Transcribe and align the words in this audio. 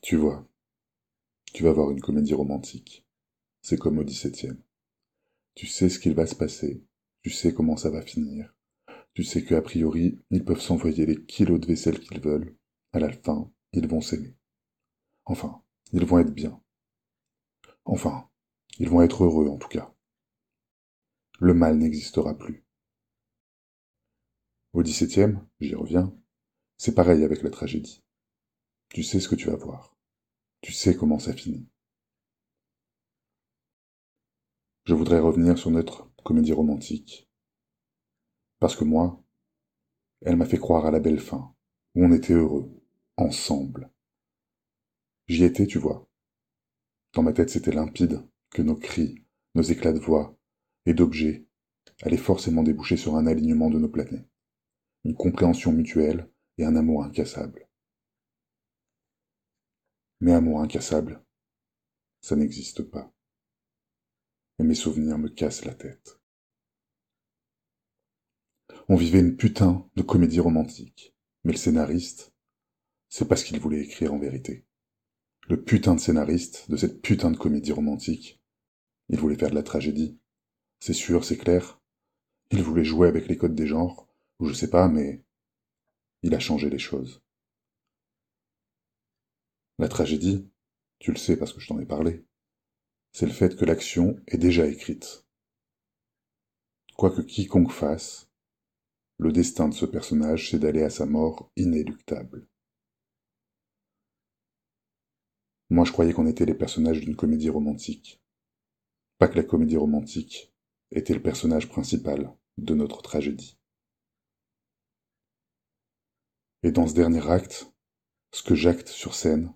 Tu 0.00 0.16
vois, 0.16 0.48
tu 1.52 1.64
vas 1.64 1.72
voir 1.72 1.90
une 1.90 2.00
comédie 2.00 2.34
romantique. 2.34 3.04
C'est 3.62 3.78
comme 3.78 3.98
au 3.98 4.04
dix-septième. 4.04 4.62
Tu 5.54 5.66
sais 5.66 5.88
ce 5.88 5.98
qu'il 5.98 6.14
va 6.14 6.26
se 6.26 6.36
passer, 6.36 6.84
tu 7.22 7.30
sais 7.30 7.52
comment 7.52 7.76
ça 7.76 7.90
va 7.90 8.02
finir. 8.02 8.54
Tu 9.14 9.24
sais 9.24 9.44
qu'a 9.44 9.60
priori, 9.60 10.20
ils 10.30 10.44
peuvent 10.44 10.60
s'envoyer 10.60 11.04
les 11.04 11.24
kilos 11.24 11.58
de 11.58 11.66
vaisselle 11.66 11.98
qu'ils 11.98 12.20
veulent. 12.20 12.56
À 12.92 13.00
la 13.00 13.10
fin, 13.10 13.52
ils 13.72 13.88
vont 13.88 14.00
s'aimer. 14.00 14.36
Enfin, 15.24 15.62
ils 15.92 16.04
vont 16.04 16.20
être 16.20 16.32
bien. 16.32 16.62
Enfin, 17.84 18.30
ils 18.78 18.88
vont 18.88 19.02
être 19.02 19.24
heureux 19.24 19.48
en 19.48 19.58
tout 19.58 19.68
cas. 19.68 19.92
Le 21.40 21.54
mal 21.54 21.76
n'existera 21.76 22.38
plus. 22.38 22.64
Au 24.72 24.84
dix-septième, 24.84 25.44
j'y 25.60 25.74
reviens, 25.74 26.16
c'est 26.76 26.94
pareil 26.94 27.24
avec 27.24 27.42
la 27.42 27.50
tragédie. 27.50 28.04
Tu 28.90 29.02
sais 29.02 29.20
ce 29.20 29.28
que 29.28 29.34
tu 29.34 29.48
vas 29.48 29.56
voir. 29.56 29.96
Tu 30.60 30.72
sais 30.72 30.96
comment 30.96 31.18
ça 31.18 31.34
finit. 31.34 31.68
Je 34.84 34.94
voudrais 34.94 35.20
revenir 35.20 35.58
sur 35.58 35.70
notre 35.70 36.10
comédie 36.24 36.52
romantique. 36.52 37.28
Parce 38.58 38.74
que 38.74 38.84
moi, 38.84 39.22
elle 40.22 40.36
m'a 40.36 40.46
fait 40.46 40.58
croire 40.58 40.86
à 40.86 40.90
la 40.90 41.00
belle 41.00 41.20
fin, 41.20 41.54
où 41.94 42.04
on 42.04 42.12
était 42.12 42.32
heureux, 42.32 42.70
ensemble. 43.16 43.90
J'y 45.26 45.44
étais, 45.44 45.66
tu 45.66 45.78
vois. 45.78 46.08
Dans 47.12 47.22
ma 47.22 47.32
tête, 47.32 47.50
c'était 47.50 47.72
limpide 47.72 48.26
que 48.50 48.62
nos 48.62 48.76
cris, 48.76 49.26
nos 49.54 49.62
éclats 49.62 49.92
de 49.92 49.98
voix 49.98 50.36
et 50.86 50.94
d'objets 50.94 51.46
allaient 52.02 52.16
forcément 52.16 52.62
déboucher 52.62 52.96
sur 52.96 53.16
un 53.16 53.26
alignement 53.26 53.70
de 53.70 53.78
nos 53.78 53.88
planètes, 53.88 54.26
une 55.04 55.14
compréhension 55.14 55.72
mutuelle 55.72 56.30
et 56.56 56.64
un 56.64 56.76
amour 56.76 57.04
incassable. 57.04 57.67
Mais 60.20 60.32
amour 60.32 60.60
incassable, 60.60 61.22
ça 62.20 62.34
n'existe 62.34 62.82
pas. 62.82 63.12
Et 64.58 64.64
mes 64.64 64.74
souvenirs 64.74 65.18
me 65.18 65.28
cassent 65.28 65.64
la 65.64 65.74
tête. 65.74 66.20
On 68.88 68.96
vivait 68.96 69.20
une 69.20 69.36
putain 69.36 69.88
de 69.96 70.02
comédie 70.02 70.40
romantique, 70.40 71.14
mais 71.44 71.52
le 71.52 71.58
scénariste, 71.58 72.32
c'est 73.08 73.28
pas 73.28 73.36
ce 73.36 73.44
qu'il 73.44 73.60
voulait 73.60 73.82
écrire 73.82 74.12
en 74.12 74.18
vérité. 74.18 74.66
Le 75.48 75.62
putain 75.62 75.94
de 75.94 76.00
scénariste 76.00 76.70
de 76.70 76.76
cette 76.76 77.00
putain 77.00 77.30
de 77.30 77.36
comédie 77.36 77.72
romantique, 77.72 78.42
il 79.08 79.18
voulait 79.18 79.36
faire 79.36 79.50
de 79.50 79.54
la 79.54 79.62
tragédie. 79.62 80.18
C'est 80.80 80.92
sûr, 80.92 81.24
c'est 81.24 81.38
clair. 81.38 81.80
Il 82.50 82.62
voulait 82.62 82.84
jouer 82.84 83.08
avec 83.08 83.28
les 83.28 83.36
codes 83.36 83.54
des 83.54 83.66
genres, 83.66 84.08
ou 84.40 84.46
je 84.46 84.54
sais 84.54 84.70
pas, 84.70 84.88
mais 84.88 85.22
il 86.22 86.34
a 86.34 86.38
changé 86.38 86.68
les 86.68 86.78
choses. 86.78 87.22
La 89.78 89.88
tragédie, 89.88 90.50
tu 90.98 91.12
le 91.12 91.16
sais 91.16 91.36
parce 91.36 91.52
que 91.52 91.60
je 91.60 91.68
t'en 91.68 91.78
ai 91.78 91.86
parlé, 91.86 92.24
c'est 93.12 93.26
le 93.26 93.32
fait 93.32 93.56
que 93.56 93.64
l'action 93.64 94.16
est 94.26 94.38
déjà 94.38 94.66
écrite. 94.66 95.24
Quoi 96.96 97.10
que 97.10 97.22
quiconque 97.22 97.70
fasse, 97.70 98.28
le 99.18 99.30
destin 99.32 99.68
de 99.68 99.74
ce 99.74 99.86
personnage, 99.86 100.50
c'est 100.50 100.58
d'aller 100.58 100.82
à 100.82 100.90
sa 100.90 101.06
mort 101.06 101.52
inéluctable. 101.56 102.48
Moi, 105.70 105.84
je 105.84 105.92
croyais 105.92 106.12
qu'on 106.12 106.26
était 106.26 106.46
les 106.46 106.54
personnages 106.54 107.00
d'une 107.00 107.16
comédie 107.16 107.50
romantique. 107.50 108.20
Pas 109.18 109.28
que 109.28 109.36
la 109.36 109.44
comédie 109.44 109.76
romantique 109.76 110.52
était 110.90 111.14
le 111.14 111.22
personnage 111.22 111.68
principal 111.68 112.34
de 112.56 112.74
notre 112.74 113.02
tragédie. 113.02 113.58
Et 116.62 116.72
dans 116.72 116.86
ce 116.86 116.94
dernier 116.94 117.28
acte, 117.28 117.72
ce 118.32 118.42
que 118.42 118.54
j'acte 118.54 118.88
sur 118.88 119.14
scène, 119.14 119.52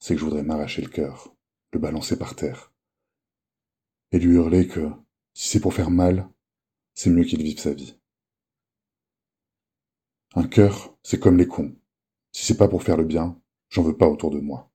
c'est 0.00 0.14
que 0.14 0.20
je 0.20 0.24
voudrais 0.24 0.42
m'arracher 0.42 0.82
le 0.82 0.88
cœur, 0.88 1.34
le 1.72 1.78
balancer 1.78 2.18
par 2.18 2.34
terre, 2.34 2.72
et 4.12 4.18
lui 4.18 4.34
hurler 4.34 4.66
que, 4.66 4.90
si 5.34 5.48
c'est 5.48 5.60
pour 5.60 5.74
faire 5.74 5.90
mal, 5.90 6.28
c'est 6.94 7.10
mieux 7.10 7.24
qu'il 7.24 7.42
vive 7.42 7.60
sa 7.60 7.72
vie. 7.72 7.96
Un 10.34 10.48
cœur, 10.48 10.96
c'est 11.02 11.20
comme 11.20 11.36
les 11.36 11.46
cons. 11.46 11.76
Si 12.32 12.44
c'est 12.44 12.56
pas 12.56 12.68
pour 12.68 12.82
faire 12.82 12.96
le 12.96 13.04
bien, 13.04 13.40
j'en 13.68 13.82
veux 13.82 13.96
pas 13.96 14.08
autour 14.08 14.30
de 14.30 14.40
moi. 14.40 14.70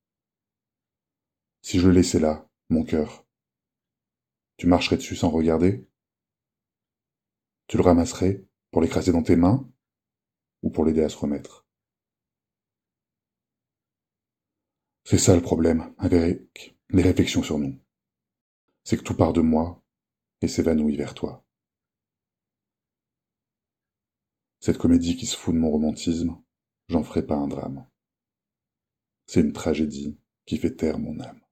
Si 1.62 1.80
je 1.80 1.88
le 1.88 1.94
laissais 1.94 2.20
là, 2.20 2.48
mon 2.70 2.84
cœur, 2.84 3.26
tu 4.58 4.68
marcherais 4.68 4.98
dessus 4.98 5.16
sans 5.16 5.30
regarder? 5.30 5.88
Tu 7.68 7.78
le 7.78 7.84
ramasserais 7.84 8.46
pour 8.72 8.82
l'écraser 8.82 9.12
dans 9.12 9.24
tes 9.24 9.36
mains? 9.36 9.70
Ou 10.62 10.70
pour 10.70 10.86
l'aider 10.86 11.04
à 11.04 11.10
se 11.10 11.18
remettre? 11.18 11.65
C'est 15.08 15.20
ça 15.20 15.36
le 15.36 15.42
problème 15.42 15.94
avec 16.00 16.76
les 16.90 17.04
réflexions 17.04 17.44
sur 17.44 17.60
nous. 17.60 17.80
C'est 18.84 18.98
que 18.98 19.04
tout 19.04 19.16
part 19.16 19.34
de 19.34 19.42
moi 19.42 19.84
et 20.42 20.48
s'évanouit 20.48 20.98
vers 20.98 21.14
toi. 21.14 21.46
Cette 24.60 24.80
comédie 24.80 25.16
qui 25.16 25.28
se 25.28 25.38
fout 25.38 25.54
de 25.54 25.60
mon 25.60 25.70
romantisme, 25.70 26.36
j'en 26.90 27.04
ferai 27.04 27.24
pas 27.24 27.36
un 27.36 27.48
drame. 27.48 27.88
C'est 29.28 29.42
une 29.42 29.54
tragédie 29.54 30.18
qui 30.48 30.58
fait 30.58 30.76
taire 30.76 30.98
mon 30.98 31.20
âme. 31.20 31.45